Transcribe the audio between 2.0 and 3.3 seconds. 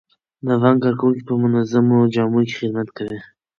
جامو کې خدمت کوي.